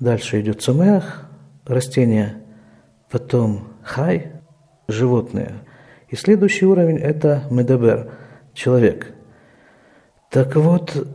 Дальше 0.00 0.40
идет 0.40 0.60
цумеах, 0.62 1.28
растения– 1.64 2.38
потом 3.10 3.68
хай– 3.82 4.32
животные. 4.88 5.52
И 6.08 6.16
следующий 6.16 6.66
уровень– 6.66 6.96
это 6.98 7.44
медабер– 7.50 8.10
человек. 8.54 9.12
Так 10.30 10.56
вот, 10.56 11.06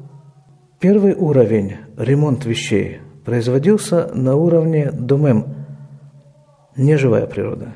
первый 0.79 1.13
уровень– 1.15 1.75
ремонт 1.97 2.45
вещей– 2.45 2.99
производился 3.25 4.09
на 4.13 4.35
уровне 4.35 4.89
домем– 4.91 5.55
неживая 6.77 7.25
природа. 7.27 7.71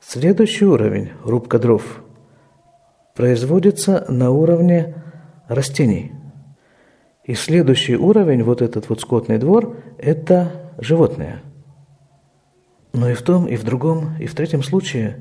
Следующий 0.00 0.66
уровень– 0.66 1.10
рубка 1.24 1.58
дров– 1.58 2.02
производится 3.14 4.04
на 4.08 4.30
уровне 4.30 4.94
растений. 5.48 6.12
И 7.24 7.34
следующий 7.34 7.96
уровень, 7.96 8.42
вот 8.42 8.60
этот 8.60 8.88
вот 8.88 9.00
скотный 9.00 9.38
двор– 9.38 9.76
это 9.98 10.70
животные– 10.78 11.40
но 12.94 13.10
и 13.10 13.14
в 13.14 13.22
том, 13.22 13.46
и 13.46 13.56
в 13.56 13.64
другом, 13.64 14.16
и 14.20 14.26
в 14.26 14.34
третьем 14.36 14.62
случае 14.62 15.18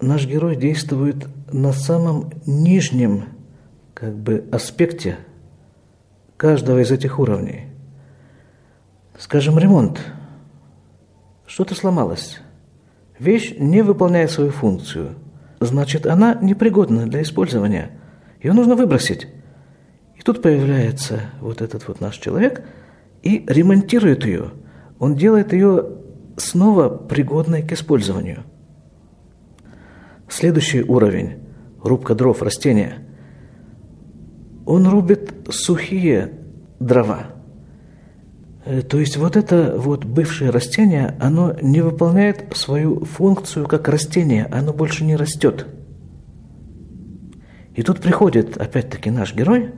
наш 0.00 0.26
герой 0.26 0.54
действует 0.54 1.26
на 1.50 1.72
самом 1.72 2.30
нижнем 2.46 3.24
как 3.94 4.14
бы 4.16 4.46
аспекте 4.52 5.16
каждого 6.36 6.80
из 6.80 6.92
этих 6.92 7.18
уровней. 7.18 7.68
Скажем, 9.18 9.58
ремонт. 9.58 9.98
Что-то 11.50 11.74
сломалось. 11.74 12.38
Вещь 13.18 13.56
не 13.58 13.82
выполняет 13.82 14.30
свою 14.30 14.52
функцию. 14.52 15.16
Значит, 15.58 16.06
она 16.06 16.38
непригодна 16.40 17.08
для 17.08 17.22
использования. 17.22 17.90
Ее 18.40 18.52
нужно 18.52 18.76
выбросить. 18.76 19.26
И 20.14 20.22
тут 20.22 20.42
появляется 20.42 21.22
вот 21.40 21.60
этот 21.60 21.88
вот 21.88 22.00
наш 22.00 22.18
человек 22.18 22.64
и 23.24 23.44
ремонтирует 23.48 24.24
ее. 24.24 24.52
Он 25.00 25.16
делает 25.16 25.52
ее 25.52 25.88
снова 26.36 26.88
пригодной 26.88 27.62
к 27.62 27.72
использованию. 27.72 28.44
Следующий 30.28 30.84
уровень– 30.84 31.40
рубка 31.82 32.14
дров 32.14 32.42
растения. 32.42 33.04
Он 34.66 34.86
рубит 34.86 35.34
сухие 35.48 36.32
дрова. 36.78 37.39
Э, 38.64 38.82
то 38.82 38.98
есть 38.98 39.16
вот 39.16 39.36
это 39.36 39.74
вот 39.76 40.04
бывшее 40.04 40.50
растение, 40.50 41.16
оно 41.20 41.56
не 41.60 41.80
выполняет 41.80 42.56
свою 42.56 43.04
функцию 43.04 43.66
как 43.66 43.88
растение, 43.88 44.46
оно 44.50 44.72
больше 44.72 45.04
не 45.04 45.16
растет. 45.16 45.66
И 47.74 47.82
тут 47.82 48.00
приходит 48.00 48.56
опять-таки 48.56 49.10
наш 49.10 49.34
герой, 49.34 49.72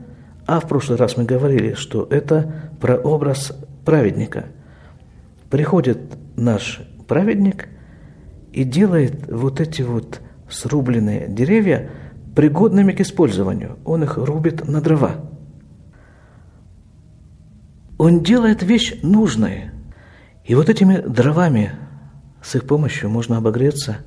а 0.47 0.61
в 0.61 0.69
прошлый 0.69 0.99
раз 0.99 1.17
мы 1.17 1.25
говорили, 1.25 1.75
что 1.75 2.07
это 2.11 2.71
про 2.81 2.97
образ 2.97 3.53
праведника. 3.85 4.47
Приходит 5.51 5.99
наш 6.37 6.81
праведник 7.07 7.69
и 8.53 8.65
делает 8.65 9.31
вот 9.31 9.61
эти 9.61 9.83
вот 9.83 10.21
срубленные 10.51 11.29
деревья 11.29 11.91
пригодными 12.35 12.93
к 12.93 13.01
использованию. 13.01 13.79
Он 13.85 14.03
их 14.03 14.17
рубит 14.17 14.67
на 14.67 14.81
дрова. 14.81 15.17
Он 18.05 18.25
делает 18.25 18.65
вещь 18.65 18.95
нужной. 19.05 19.71
И 20.45 20.57
вот 20.57 20.69
этими 20.69 20.97
дровами, 20.97 21.71
с 22.43 22.57
их 22.57 22.67
помощью 22.67 23.09
можно 23.09 23.37
обогреться, 23.37 23.99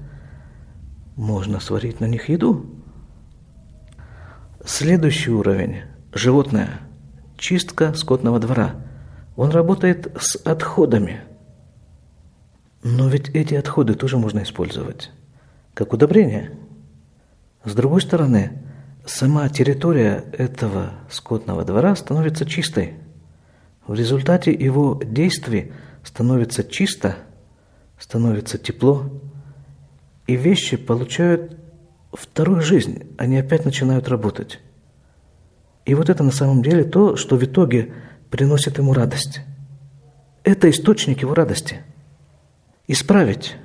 можно 1.16 1.62
сварить 1.62 2.02
на 2.02 2.06
них 2.06 2.28
еду. 2.28 2.66
Следующий 4.66 5.32
уровень– 5.32 5.84
животное, 6.14 6.82
чистка 7.38 7.94
скотного 7.94 8.38
двора. 8.40 8.76
Он 9.38 9.52
работает 9.52 10.14
с 10.20 10.36
отходами. 10.36 11.22
Но 12.84 13.08
ведь 13.08 13.30
эти 13.30 13.54
отходы 13.54 13.94
тоже 13.94 14.18
можно 14.18 14.44
использовать 14.44 15.12
как 15.74 15.94
удобрение. 15.94 16.52
С 17.64 17.74
другой 17.74 18.02
стороны, 18.02 18.62
сама 19.06 19.48
территория 19.48 20.26
этого 20.34 20.90
скотного 21.10 21.64
двора 21.64 21.96
становится 21.96 22.46
чистой. 22.46 22.96
В 23.88 23.94
результате 23.94 24.52
его 24.52 25.00
действий 25.04 25.72
становится 26.04 26.64
чисто, 26.64 27.18
становится 28.00 28.58
тепло, 28.58 29.10
и 30.28 30.36
вещи 30.36 30.78
получают 30.78 31.58
вторую 32.12 32.62
жизнь, 32.62 33.04
они 33.18 33.38
опять 33.38 33.66
начинают 33.66 34.08
работать. 34.08 34.60
И 35.86 35.94
вот 35.94 36.10
это 36.10 36.24
на 36.24 36.32
самом 36.32 36.64
деле 36.64 36.84
то, 36.84 37.16
что 37.16 37.36
в 37.36 37.44
итоге 37.44 37.94
приносит 38.32 38.78
ему 38.78 38.94
радость. 38.94 39.42
Это 40.44 40.70
источник 40.70 41.22
его 41.22 41.34
радости. 41.34 41.82
Исправить, 42.88 43.56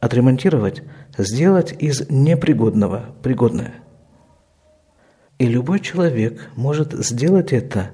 отремонтировать– 0.00 0.82
сделать 1.18 1.74
из 1.78 2.08
непригодного 2.10 3.14
пригодное. 3.22 3.74
И 5.38 5.46
любой 5.46 5.80
человек 5.80 6.50
может 6.56 6.92
сделать 6.92 7.52
это 7.52 7.90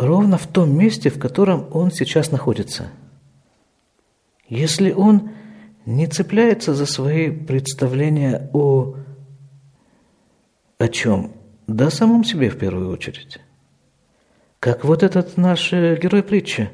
ровно 0.00 0.38
в 0.38 0.46
том 0.46 0.76
месте, 0.76 1.10
в 1.10 1.18
котором 1.18 1.68
он 1.72 1.90
сейчас 1.90 2.30
находится. 2.30 2.88
Если 4.48 4.92
он 4.92 5.30
не 5.86 6.06
цепляется 6.06 6.74
за 6.74 6.86
свои 6.86 7.30
представления 7.30 8.50
о, 8.52 8.96
о 10.78 10.88
чем? 10.88 11.32
Да 11.66 11.90
самом 11.90 12.24
себе 12.24 12.50
в 12.50 12.58
первую 12.58 12.90
очередь. 12.90 13.38
Как 14.58 14.84
вот 14.84 15.02
этот 15.02 15.36
наш 15.36 15.72
э, 15.72 15.98
герой 16.00 16.22
притчи. 16.22 16.70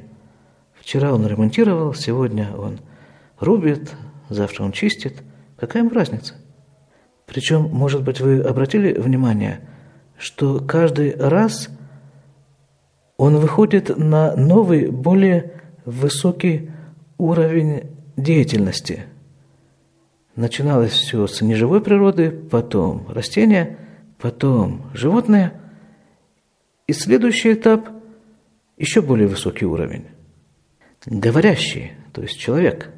Вчера 0.74 1.12
он 1.12 1.26
ремонтировал, 1.26 1.94
сегодня 1.94 2.54
он 2.56 2.80
рубит, 3.38 3.92
завтра 4.28 4.64
он 4.64 4.72
чистит. 4.72 5.22
Какая 5.58 5.82
ему 5.82 5.90
разница? 5.90 6.34
Причем, 7.26 7.62
может 7.62 8.02
быть, 8.04 8.20
вы 8.20 8.40
обратили 8.40 8.92
внимание, 8.92 9.60
что 10.16 10.60
каждый 10.60 11.14
раз 11.16 11.68
он 13.16 13.38
выходит 13.38 13.96
на 13.96 14.36
новый, 14.36 14.90
более 14.90 15.52
высокий 15.84 16.70
уровень 17.18 17.90
деятельности. 18.16 19.04
Начиналось 20.34 20.92
все 20.92 21.26
с 21.26 21.40
неживой 21.40 21.80
природы, 21.80 22.30
потом 22.30 23.06
растения, 23.08 23.78
потом 24.18 24.90
животные. 24.92 25.52
И 26.86 26.92
следующий 26.92 27.54
этап– 27.54 27.88
еще 28.76 29.00
более 29.00 29.28
высокий 29.28 29.64
уровень. 29.64 30.04
Говорящий, 31.06 31.92
то 32.12 32.20
есть 32.22 32.38
человек– 32.38 32.90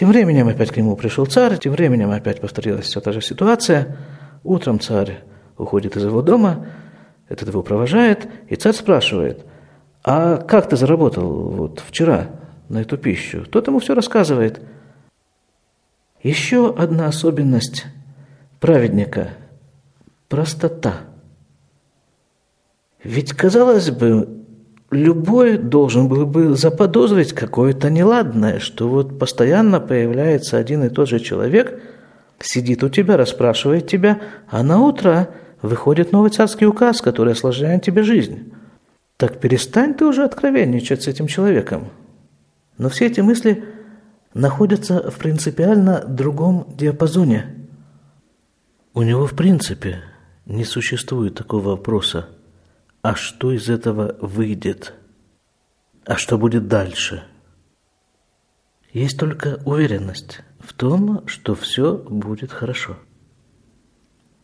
тем 0.00 0.08
временем 0.08 0.48
опять 0.48 0.70
к 0.70 0.78
нему 0.78 0.96
пришел 0.96 1.26
царь, 1.26 1.58
тем 1.58 1.72
временем 1.72 2.10
опять 2.10 2.40
повторилась 2.40 2.86
вся 2.86 3.02
та 3.02 3.12
же 3.12 3.20
ситуация. 3.20 3.98
Утром 4.42 4.80
царь 4.80 5.22
уходит 5.58 5.94
из 5.94 6.04
его 6.04 6.22
дома, 6.22 6.68
этот 7.30 7.48
его 7.48 7.62
провожает, 7.62 8.28
и 8.48 8.56
царь 8.56 8.74
спрашивает, 8.74 9.46
а 10.04 10.36
как 10.36 10.68
ты 10.68 10.76
заработал 10.76 11.30
вот 11.30 11.82
вчера 11.86 12.26
на 12.68 12.82
эту 12.82 12.98
пищу? 12.98 13.46
Тот 13.48 13.68
ему 13.68 13.78
все 13.78 13.94
рассказывает. 13.94 14.60
Еще 16.22 16.74
одна 16.76 17.06
особенность 17.06 17.86
праведника– 18.58 19.30
простота. 20.28 21.00
Ведь, 23.04 23.32
казалось 23.32 23.90
бы, 23.90 24.28
любой 24.90 25.56
должен 25.56 26.08
был 26.08 26.26
бы 26.26 26.56
заподозрить 26.56 27.32
какое-то 27.32 27.90
неладное, 27.90 28.58
что 28.58 28.88
вот 28.88 29.18
постоянно 29.20 29.78
появляется 29.80 30.58
один 30.58 30.82
и 30.82 30.90
тот 30.90 31.08
же 31.08 31.20
человек, 31.20 31.80
сидит 32.40 32.82
у 32.82 32.88
тебя, 32.88 33.16
расспрашивает 33.16 33.86
тебя, 33.86 34.20
а 34.48 34.62
на 34.62 34.80
утро 34.80 35.28
выходит 35.62 36.12
новый 36.12 36.30
царский 36.30 36.66
указ, 36.66 37.00
который 37.00 37.34
осложняет 37.34 37.84
тебе 37.84 38.02
жизнь. 38.02 38.52
Так 39.16 39.38
перестань 39.38 39.94
ты 39.94 40.06
уже 40.06 40.24
откровенничать 40.24 41.02
с 41.02 41.08
этим 41.08 41.26
человеком. 41.26 41.88
Но 42.78 42.88
все 42.88 43.06
эти 43.06 43.20
мысли 43.20 43.64
находятся 44.32 45.10
в 45.10 45.16
принципиально 45.16 46.04
другом 46.06 46.66
диапазоне. 46.76 47.68
У 48.94 49.02
него 49.02 49.26
в 49.26 49.34
принципе 49.34 50.02
не 50.46 50.64
существует 50.64 51.34
такого 51.34 51.70
вопроса– 51.70 52.28
а 53.02 53.14
что 53.14 53.50
из 53.52 53.70
этого 53.70 54.16
выйдет? 54.20 54.92
А 56.04 56.16
что 56.16 56.36
будет 56.36 56.68
дальше? 56.68 57.24
Есть 58.92 59.18
только 59.18 59.62
уверенность 59.64 60.42
в 60.58 60.74
том, 60.74 61.26
что 61.26 61.54
все 61.54 61.96
будет 61.96 62.52
хорошо. 62.52 62.98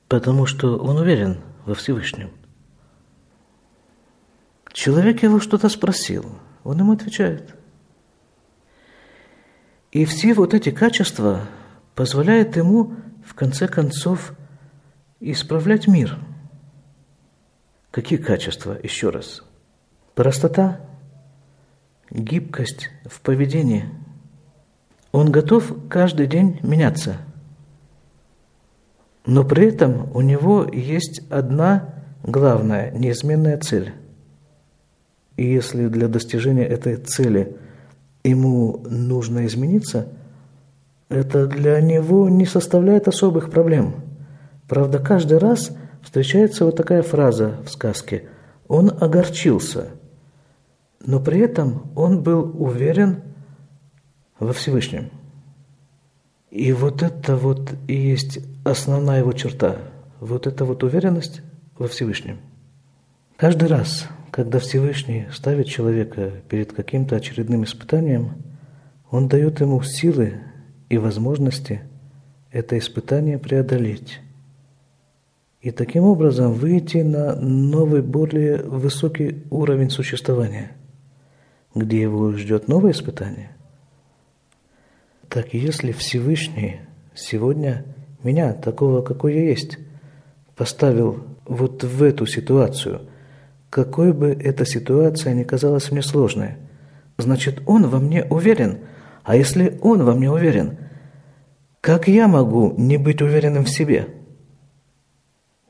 Потому 0.08 0.46
что 0.46 0.76
он 0.76 0.98
уверен 0.98 1.40
во 1.64 1.74
Всевышнем. 1.74 2.30
Человек 4.72 5.22
его 5.22 5.40
что-то 5.40 5.68
спросил, 5.68 6.38
он 6.62 6.78
ему 6.78 6.92
отвечает. 6.92 7.54
И 9.90 10.04
все 10.04 10.34
вот 10.34 10.54
эти 10.54 10.70
качества 10.70 11.42
позволяют 11.94 12.56
ему, 12.56 12.94
в 13.24 13.34
конце 13.34 13.66
концов, 13.66 14.34
исправлять 15.20 15.86
мир– 15.86 16.18
Какие 17.96 18.18
качества? 18.18 18.78
Еще 18.82 19.08
раз. 19.08 19.42
Простота, 20.14 20.82
гибкость 22.10 22.90
в 23.06 23.22
поведении. 23.22 23.88
Он 25.12 25.32
готов 25.32 25.88
каждый 25.88 26.26
день 26.26 26.60
меняться. 26.62 27.16
Но 29.26 29.44
при 29.44 29.66
этом 29.66 30.10
у 30.14 30.20
него 30.20 30.66
есть 30.72 31.20
одна 31.30 31.94
главная, 32.22 32.92
неизменная 32.92 33.58
цель. 33.58 33.92
И 35.36 35.44
если 35.44 35.88
для 35.88 36.08
достижения 36.08 36.64
этой 36.64 36.96
цели 36.96 37.56
ему 38.24 38.82
нужно 38.88 39.46
измениться, 39.46 40.08
это 41.08 41.46
для 41.46 41.80
него 41.80 42.28
не 42.28 42.46
составляет 42.46 43.08
особых 43.08 43.50
проблем. 43.50 43.96
Правда, 44.68 44.98
каждый 44.98 45.38
раз– 45.38 45.76
встречается 46.06 46.64
вот 46.64 46.76
такая 46.76 47.02
фраза 47.02 47.56
в 47.64 47.68
сказке 47.68 48.28
«Он 48.68 48.92
огорчился», 49.00 49.88
но 51.04 51.18
при 51.18 51.40
этом 51.40 51.90
он 51.96 52.22
был 52.22 52.54
уверен 52.62 53.22
во 54.38 54.52
Всевышнем. 54.52 55.10
И 56.50 56.72
вот 56.72 57.02
это 57.02 57.36
вот 57.36 57.74
и 57.88 57.94
есть 57.94 58.38
основная 58.64 59.20
его 59.20 59.32
черта, 59.32 59.76
вот 60.20 60.46
эта 60.46 60.64
вот 60.64 60.82
уверенность 60.82 61.42
во 61.78 61.88
Всевышнем. 61.88 62.38
Каждый 63.36 63.68
раз, 63.68 64.08
когда 64.30 64.58
Всевышний 64.58 65.26
ставит 65.32 65.66
человека 65.66 66.32
перед 66.48 66.72
каким-то 66.72 67.16
очередным 67.16 67.64
испытанием, 67.64 68.42
он 69.10 69.28
дает 69.28 69.60
ему 69.60 69.82
силы 69.82 70.40
и 70.88 70.98
возможности 70.98 71.82
это 72.50 72.78
испытание 72.78 73.38
преодолеть 73.38 74.20
и 75.66 75.72
таким 75.72 76.04
образом 76.04 76.52
выйти 76.52 76.98
на 76.98 77.34
новый, 77.34 78.00
более 78.00 78.62
высокий 78.62 79.42
уровень 79.50 79.90
существования, 79.90 80.70
где 81.74 82.00
его 82.00 82.32
ждет 82.34 82.68
новое 82.68 82.92
испытание. 82.92 83.50
Так 85.36 85.52
если 85.52 85.92
Всевышний 85.92 86.80
сегодня 87.14 87.84
меня, 88.22 88.54
такого, 88.54 89.02
какой 89.02 89.34
я 89.34 89.42
есть, 89.50 89.76
поставил 90.56 91.26
вот 91.44 91.84
в 91.84 92.02
эту 92.02 92.24
ситуацию, 92.24 93.02
какой 93.68 94.14
бы 94.14 94.28
эта 94.28 94.64
ситуация 94.64 95.34
ни 95.34 95.42
казалась 95.42 95.90
мне 95.90 96.00
сложной. 96.00 96.54
Значит, 97.18 97.60
он 97.66 97.86
во 97.86 97.98
мне 97.98 98.24
уверен. 98.24 98.78
А 99.24 99.36
если 99.36 99.78
он 99.82 100.04
во 100.04 100.14
мне 100.14 100.30
уверен, 100.30 100.78
как 101.82 102.08
я 102.08 102.28
могу 102.28 102.72
не 102.78 102.96
быть 102.96 103.20
уверенным 103.20 103.64
в 103.64 103.70
себе? 103.70 104.08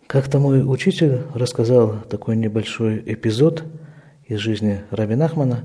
Как-то 0.07 0.38
мой 0.38 0.62
учитель 0.64 1.22
рассказал 1.35 2.02
такой 2.09 2.37
небольшой 2.37 3.02
эпизод 3.05 3.64
из 4.29 4.38
жизни 4.38 4.83
Раби 4.92 5.16
Нахмана 5.16 5.64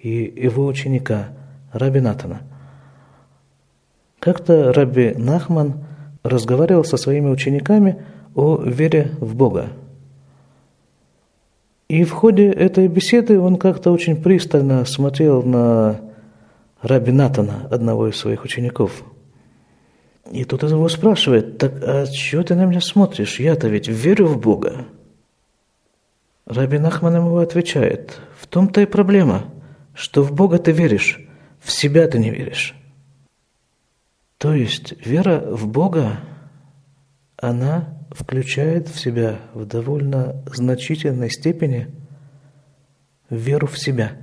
и 0.00 0.32
его 0.36 0.64
ученика 0.64 1.30
Раби 1.72 1.98
Натана. 1.98 2.51
Как-то 4.22 4.72
Раби 4.72 5.14
Нахман 5.16 5.84
разговаривал 6.22 6.84
со 6.84 6.96
своими 6.96 7.28
учениками 7.28 8.04
о 8.36 8.62
вере 8.62 9.10
в 9.18 9.34
Бога. 9.34 9.70
И 11.88 12.04
в 12.04 12.12
ходе 12.12 12.48
этой 12.48 12.86
беседы 12.86 13.40
он 13.40 13.56
как-то 13.56 13.90
очень 13.90 14.22
пристально 14.22 14.84
смотрел 14.84 15.42
на 15.42 16.00
Раби 16.82 17.10
Натана, 17.10 17.66
одного 17.68 18.08
из 18.08 18.16
своих 18.16 18.44
учеников– 18.44 19.02
и 20.30 20.44
тут 20.44 20.62
его 20.62 20.88
спрашивает, 20.88 21.58
так 21.58 21.74
а 21.82 22.06
чего 22.06 22.44
ты 22.44 22.54
на 22.54 22.64
меня 22.64 22.80
смотришь? 22.80 23.40
Я-то 23.40 23.66
ведь 23.68 23.88
верю 23.88 24.26
в 24.26 24.40
Бога. 24.40 24.86
Раби 26.46 26.78
Нахман 26.78 27.16
ему 27.16 27.38
отвечает, 27.38 28.20
в 28.38 28.46
том-то 28.46 28.80
и 28.82 28.86
проблема, 28.86 29.44
что 29.94 30.22
в 30.22 30.32
Бога 30.32 30.58
ты 30.58 30.70
веришь, 30.70 31.20
в 31.60 31.72
себя 31.72 32.06
ты 32.06 32.18
не 32.18 32.30
веришь. 32.30 32.74
То 34.42 34.52
есть 34.54 34.94
вера 35.06 35.38
в 35.38 35.68
Бога, 35.68 36.18
она 37.36 37.96
включает 38.10 38.88
в 38.88 38.98
себя 38.98 39.38
в 39.54 39.66
довольно 39.66 40.42
значительной 40.46 41.30
степени 41.30 41.94
веру 43.30 43.68
в 43.68 43.78
себя 43.78 44.16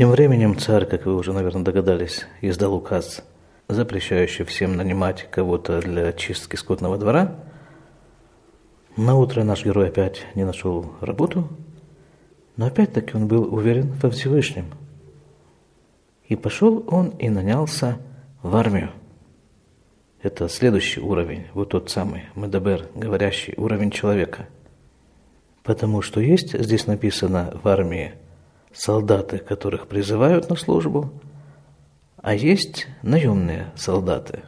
тем 0.00 0.12
временем 0.12 0.56
царь, 0.56 0.86
как 0.86 1.04
вы 1.04 1.14
уже, 1.14 1.34
наверное, 1.34 1.62
догадались, 1.62 2.26
издал 2.40 2.74
указ, 2.74 3.22
запрещающий 3.68 4.46
всем 4.46 4.74
нанимать 4.74 5.28
кого-то 5.30 5.82
для 5.82 6.06
очистки 6.06 6.56
скотного 6.56 6.96
двора. 6.96 7.44
На 8.96 9.16
утро 9.16 9.42
наш 9.42 9.62
герой 9.62 9.88
опять 9.88 10.24
не 10.34 10.44
нашел 10.44 10.92
работу, 11.02 11.48
но 12.56 12.64
опять-таки 12.64 13.14
он 13.14 13.28
был 13.28 13.52
уверен 13.52 13.92
во 14.00 14.08
Всевышнем. 14.08 14.72
И 16.30 16.36
пошел 16.36 16.82
он 16.88 17.10
и 17.10 17.28
нанялся 17.28 17.98
в 18.42 18.56
армию. 18.56 18.92
Это 20.22 20.48
следующий 20.48 21.00
уровень, 21.00 21.48
вот 21.52 21.70
тот 21.70 21.90
самый 21.90 22.24
Медабер, 22.34 22.88
говорящий 22.94 23.52
уровень 23.58 23.90
человека. 23.90 24.48
Потому 25.62 26.00
что 26.00 26.20
есть 26.20 26.58
здесь 26.58 26.86
написано 26.86 27.60
в 27.62 27.68
армии– 27.68 28.14
солдаты, 28.72 29.38
которых 29.38 29.88
призывают 29.88 30.48
на 30.48 30.56
службу, 30.56 31.10
а 32.16 32.34
есть 32.34 32.86
наемные 33.02 33.72
солдаты. 33.74 34.42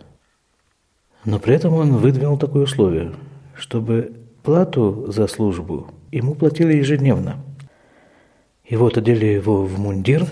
Но 1.24 1.38
при 1.38 1.54
этом 1.54 1.74
он 1.74 1.96
выдвинул 1.96 2.38
такое 2.38 2.64
условие, 2.64 3.14
чтобы 3.54 4.12
плату 4.42 5.10
за 5.10 5.26
службу 5.26 5.90
ему 6.10 6.34
платили 6.34 6.76
ежедневно. 6.76 7.44
И 8.64 8.76
вот 8.76 8.96
одели 8.96 9.26
его 9.26 9.64
в 9.64 9.78
мундир 9.78 10.26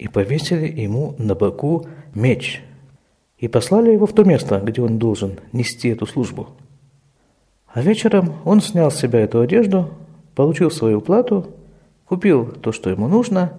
и 0.00 0.08
повесили 0.08 0.66
ему 0.80 1.14
на 1.18 1.34
боку 1.34 1.86
меч. 2.14 2.62
И 3.38 3.48
послали 3.48 3.92
его 3.92 4.06
в 4.06 4.12
то 4.14 4.24
место, 4.24 4.58
где 4.58 4.82
он 4.82 4.98
должен 4.98 5.38
нести 5.52 5.90
эту 5.90 6.06
службу. 6.06 6.48
А 7.68 7.82
вечером 7.82 8.34
он 8.44 8.60
снял 8.60 8.90
с 8.90 8.96
себя 8.96 9.20
эту 9.20 9.40
одежду, 9.40 9.90
получил 10.34 10.70
свою 10.70 11.00
плату 11.00 11.54
купил 12.10 12.46
то, 12.46 12.72
что 12.72 12.90
ему 12.90 13.06
нужно, 13.06 13.52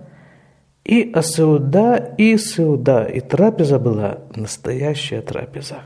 и 0.83 1.09
асеуда, 1.13 2.15
и 2.17 2.37
сеуда, 2.37 3.05
и 3.05 3.21
трапеза 3.21 3.79
была 3.79 4.17
настоящая 4.35 5.21
трапеза. 5.21 5.83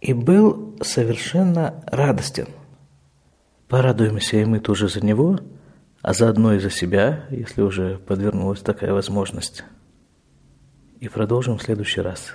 И 0.00 0.12
был 0.12 0.76
совершенно 0.80 1.82
радостен. 1.86 2.46
Порадуемся 3.66 4.36
и 4.36 4.44
мы 4.44 4.60
тоже 4.60 4.88
за 4.88 5.04
него, 5.04 5.40
а 6.04 6.12
заодно 6.12 6.52
и 6.52 6.58
за 6.58 6.68
себя, 6.68 7.24
если 7.30 7.62
уже 7.62 7.96
подвернулась 7.96 8.60
такая 8.60 8.92
возможность. 8.92 9.64
И 11.00 11.08
продолжим 11.08 11.56
в 11.56 11.62
следующий 11.62 12.02
раз. 12.02 12.34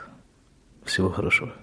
Всего 0.84 1.12
хорошего. 1.12 1.53